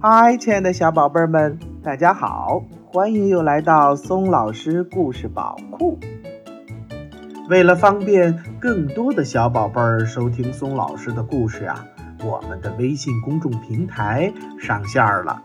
[0.00, 5.98] 嗨，亲爱的小宝贝们，大家好，欢迎又来到松老师故事宝库。
[7.48, 11.84] 为了方便更多的小宝贝儿收听松老师的故事啊，
[12.22, 15.42] 我们的微信公众平台上线了，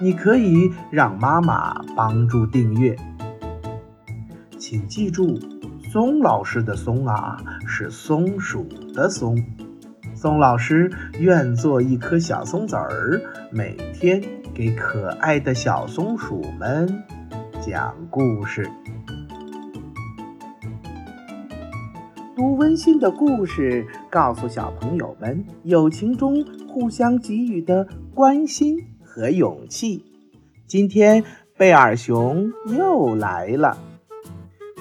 [0.00, 2.96] 你可以让妈妈帮助订阅。
[4.58, 5.38] 请记住，
[5.90, 7.36] 松老师的“松”啊，
[7.66, 9.36] 是松鼠的“松”。
[10.22, 14.22] 松老师愿做一颗小松子儿，每天
[14.54, 17.02] 给可爱的小松鼠们
[17.60, 18.70] 讲故事，
[22.36, 30.04] 读温馨的故事，告诉小朋友们友情中互相给予的关心和勇气。
[30.68, 31.24] 今天
[31.56, 33.76] 贝尔熊又来了。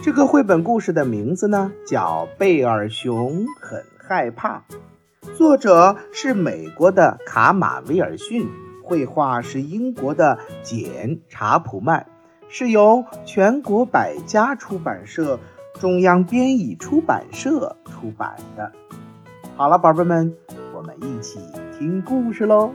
[0.04, 4.60] 这个绘本故事的名字呢，叫《贝尔熊很害怕》。
[5.42, 8.48] 作者是美国的卡马威尔逊，
[8.84, 12.06] 绘画是英国的简查普曼，
[12.48, 15.40] 是由全国百家出版社、
[15.80, 18.72] 中央编译出版社出版的。
[19.56, 20.32] 好了，宝贝们，
[20.76, 21.40] 我们一起
[21.76, 22.72] 听故事喽。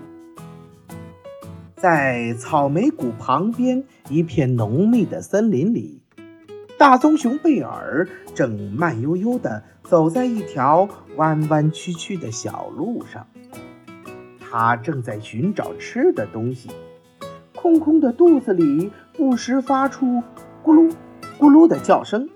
[1.77, 6.03] 在草莓谷旁边一片浓密的森林里，
[6.79, 9.63] 大棕熊贝尔正慢悠悠地。
[9.89, 13.25] 走在一条弯弯曲曲的小路上，
[14.41, 16.69] 他正在寻找吃的东西。
[17.55, 20.21] 空空的肚子里不时发出
[20.65, 20.93] 咕噜
[21.39, 22.29] 咕噜的叫声。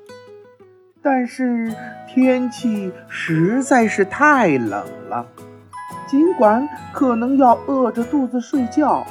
[1.03, 1.75] 但是
[2.07, 5.27] 天气实在是太冷了，
[6.07, 9.05] 尽管可能要饿着肚子睡觉，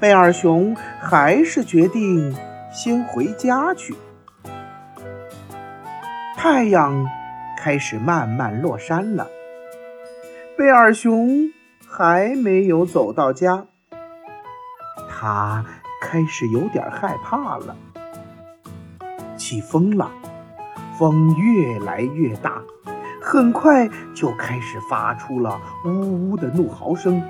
[0.00, 2.34] 贝尔熊还是决定
[2.72, 3.94] 先回家去。
[6.42, 7.06] 太阳。
[7.56, 9.28] 开始慢慢落山了，
[10.58, 11.52] 贝尔熊
[11.86, 13.66] 还没有走到家，
[15.08, 15.64] 他
[16.00, 17.76] 开始有点害怕了。
[19.36, 20.10] 起风了，
[20.98, 22.60] 风越来越大，
[23.22, 27.22] 很快就开始发出了呜呜的怒嚎声。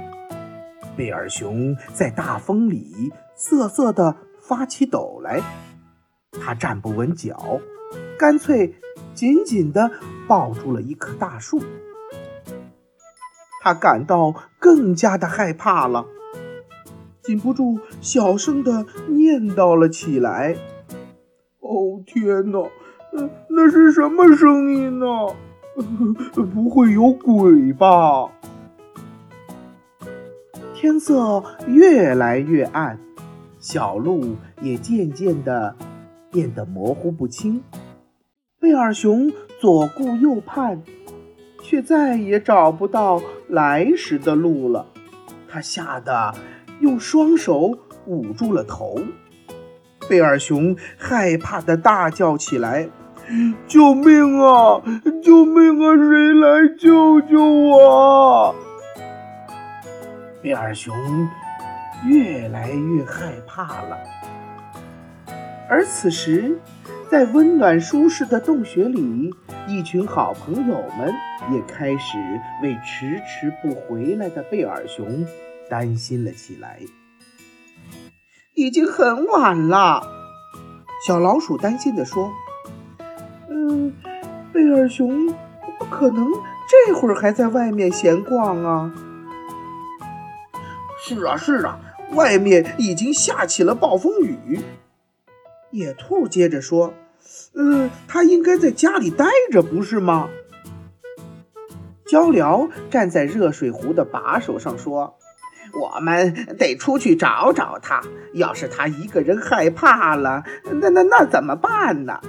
[0.97, 5.43] 贝尔熊在大风里瑟瑟地发起抖来，
[6.41, 7.61] 他站不稳脚，
[8.19, 8.75] 干脆。
[9.23, 9.89] 紧紧地
[10.27, 11.63] 抱住了一棵大树，
[13.63, 16.05] 他感到更加的害怕了，
[17.23, 20.57] 禁不住小声地念叨了起来
[21.63, 22.69] ：“哦，天哪，
[23.13, 25.07] 那那是什么声音呢？
[26.53, 28.29] 不会有鬼吧？”
[30.75, 32.99] 天色越来越暗，
[33.61, 35.77] 小路也渐渐地
[36.33, 37.63] 变得模糊不清。
[38.63, 40.81] 贝尔熊左顾右盼，
[41.65, 44.87] 却再也找不到来时的路了。
[45.49, 46.33] 他吓得
[46.79, 49.01] 用双手捂住了头。
[50.09, 52.89] 贝尔熊害怕的大叫起来
[53.67, 54.81] ：“救命啊！
[55.21, 55.97] 救命啊！
[55.97, 58.55] 谁来救救我？”
[60.41, 60.95] 贝尔熊
[62.07, 63.99] 越来越害怕了。
[65.69, 66.57] 而此时，
[67.13, 69.35] 在温暖舒适的洞穴里，
[69.69, 71.13] 一群好朋友们
[71.53, 72.17] 也开始
[72.63, 75.27] 为迟迟不回来的贝尔熊
[75.69, 76.81] 担心了起来。
[78.55, 80.03] 已经很晚了，
[81.07, 82.33] 小老鼠担心地说
[83.51, 83.93] ：“嗯，
[84.51, 85.27] 贝尔熊
[85.79, 86.27] 不可能
[86.67, 88.91] 这会儿还在外面闲逛啊。
[91.05, 91.79] ”“是啊，是啊，
[92.15, 94.61] 外面已经下起了暴风雨。”
[95.73, 96.95] 野兔接着说。
[97.55, 100.29] 嗯，他应该在家里待着，不是吗？
[102.07, 105.17] 鹪鹩站在热水壶的把手上说
[105.73, 108.03] ：“我们得出去找找他。
[108.35, 112.21] 要是他一个人害怕了，那那那怎么办呢？”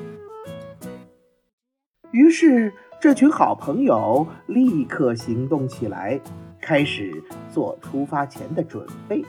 [2.12, 6.20] 于是，这群好朋友立刻行动起来，
[6.62, 7.12] 开始
[7.52, 9.26] 做出发前的准备。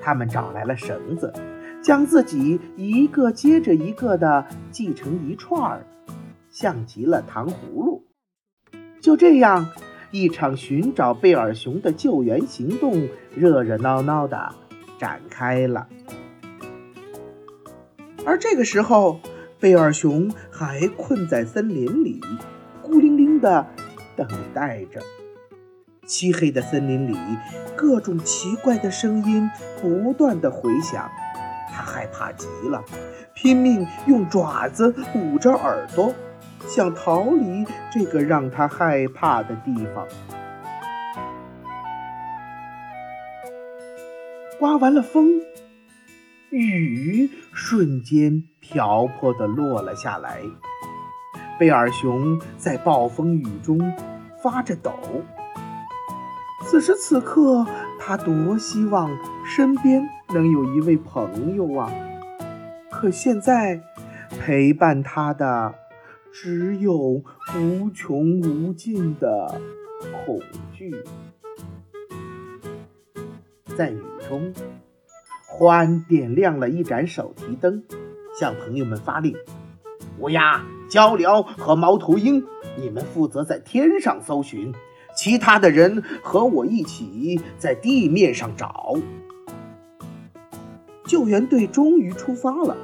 [0.00, 1.32] 他们找来了绳子。
[1.86, 5.86] 将自己一个接着一个的系成一串儿，
[6.50, 8.04] 像极了糖葫芦。
[9.00, 9.68] 就这样，
[10.10, 14.52] 一场寻找贝尔熊的救援行动热热闹闹的
[14.98, 15.86] 展开了。
[18.24, 19.20] 而这个时候，
[19.60, 22.20] 贝尔熊还困在森林里，
[22.82, 23.64] 孤零零的
[24.16, 25.00] 等待着。
[26.04, 27.16] 漆黑的森林里，
[27.76, 29.48] 各种奇怪的声音
[29.80, 31.08] 不断的回响。
[31.76, 32.82] 他害怕极了，
[33.34, 36.14] 拼命用爪子捂着耳朵，
[36.66, 40.06] 想逃离这个让他害怕的地方。
[44.58, 45.28] 刮完了风，
[46.48, 50.40] 雨瞬间瓢泼的落了下来。
[51.58, 53.78] 贝尔熊在暴风雨中
[54.42, 54.94] 发着抖。
[56.64, 57.66] 此时此刻，
[58.06, 59.10] 他多希望
[59.44, 61.90] 身边能有一位朋友啊！
[62.88, 63.82] 可现在，
[64.38, 65.74] 陪伴他的
[66.32, 66.96] 只有
[67.56, 69.60] 无穷无尽的
[70.24, 70.40] 恐
[70.72, 70.94] 惧。
[73.76, 74.54] 在雨中，
[75.44, 77.82] 欢点亮了一盏手提灯，
[78.38, 79.34] 向朋友们发令
[80.20, 82.44] ：“乌鸦、鹪鹩和猫头鹰，
[82.76, 84.72] 你们负责在天上搜寻。”
[85.16, 88.94] 其他的人和我一起在地面上找。
[91.06, 92.76] 救援队终于出发了，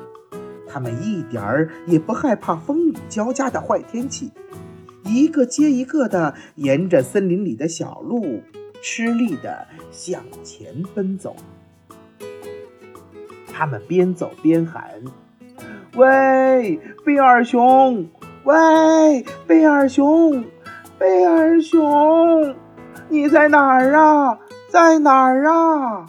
[0.67, 4.31] 他们一点儿也不害怕风雨交加的坏天气，
[5.05, 8.41] 一个接一个的沿着森林里的小路
[8.81, 11.37] 吃力的向前奔走。
[13.53, 14.89] 他们边走边喊
[15.95, 18.07] ：“喂，贝尔熊！
[18.45, 20.43] 喂，贝尔熊！”
[21.03, 22.55] 贝尔熊，
[23.09, 24.39] 你在哪儿啊？
[24.69, 26.07] 在哪儿啊？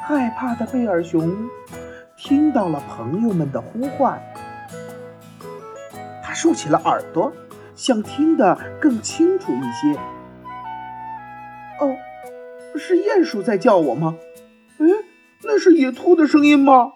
[0.00, 1.30] 害怕的贝尔熊
[2.16, 4.18] 听到了朋友们的呼唤，
[6.24, 7.30] 他竖起了耳朵，
[7.74, 10.00] 想听得更清楚一些。
[11.78, 11.94] 哦，
[12.78, 14.16] 是鼹鼠在叫我吗？
[14.78, 14.88] 嗯，
[15.42, 16.90] 那是野兔的声音吗？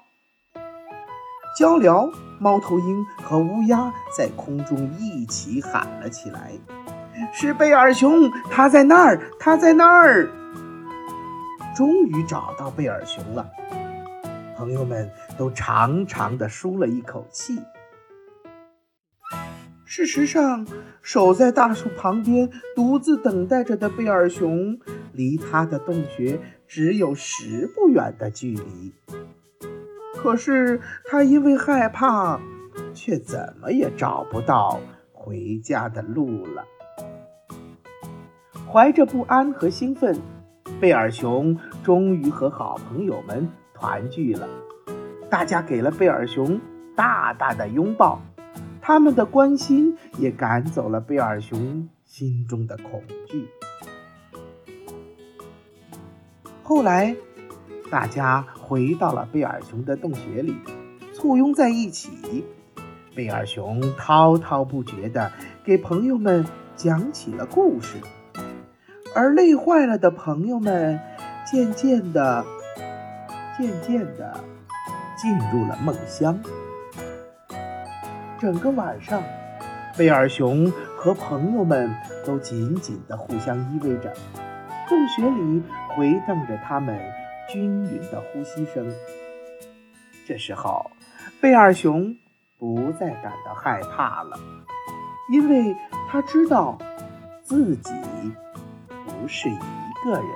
[1.59, 2.11] 交流。
[2.39, 6.53] 猫头鹰和乌鸦在空中一起喊了起来
[7.33, 10.29] ：“是贝尔熊，他在那儿，他在那儿！”
[11.75, 13.47] 终于找到贝尔熊了，
[14.57, 17.59] 朋友们都长长的舒了一口气。
[19.85, 20.67] 事实上，
[21.01, 24.79] 守在大树旁边独自等待着的贝尔熊，
[25.13, 28.93] 离他的洞穴只有十步远的距离。
[30.17, 32.41] 可是他因为害怕，
[32.93, 34.81] 却怎么也找不到
[35.13, 36.65] 回家的路了。
[38.69, 40.19] 怀着不安和兴奋，
[40.81, 44.49] 贝尔熊终于和好朋友们团聚了。
[45.31, 46.61] 大家给了贝尔熊
[46.97, 48.21] 大大的拥抱，
[48.83, 53.47] 他们的关心也赶走了贝尔熊心中的恐惧。
[56.65, 57.17] 后来。
[57.91, 60.57] 大家回到了贝尔熊的洞穴里，
[61.15, 62.45] 簇拥在一起。
[63.15, 65.31] 贝尔熊滔滔不绝地
[65.65, 66.45] 给朋友们
[66.75, 67.97] 讲起了故事，
[69.15, 71.01] 而累坏了的朋友们
[71.51, 72.45] 渐渐地、
[73.57, 74.39] 渐渐地
[75.17, 76.39] 进入了梦乡。
[78.39, 79.23] 整个晚上，
[79.97, 81.91] 贝尔熊和朋友们
[82.27, 84.13] 都紧紧地互相依偎着，
[84.89, 85.63] 洞穴里
[85.95, 86.99] 回荡着他们。
[87.49, 88.93] 均匀的呼吸声。
[90.27, 90.91] 这时候，
[91.41, 92.17] 贝尔熊
[92.59, 94.37] 不再感到害怕了，
[95.31, 95.77] 因为
[96.09, 96.77] 他知道
[97.43, 97.93] 自己
[98.89, 99.59] 不是一
[100.05, 100.29] 个人。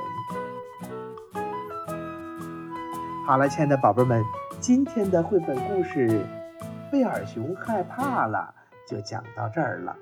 [3.27, 4.23] 好了，亲爱的宝贝们，
[4.61, 6.09] 今天的绘本故事
[6.93, 8.55] 《贝尔熊害怕了》
[8.91, 9.97] 就讲到这儿了。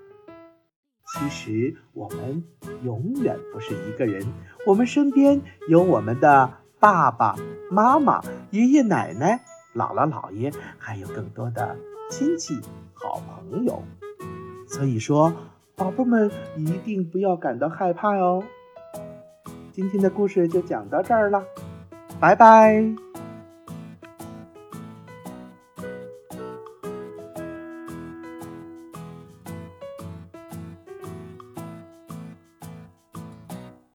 [1.15, 2.45] 其实我们
[2.83, 4.23] 永远不是一个人，
[4.67, 6.53] 我们身边有我们的。
[6.81, 7.35] 爸爸
[7.71, 9.45] 妈妈、爷爷奶奶、
[9.75, 11.77] 姥姥姥爷，还有更多的
[12.11, 12.55] 亲戚、
[12.95, 13.83] 好朋友。
[14.69, 15.33] 所以说，
[15.75, 18.43] 宝贝们一定不要感到害怕哦。
[19.73, 21.43] 今天的故事就讲到这儿了，
[22.21, 23.08] 拜拜。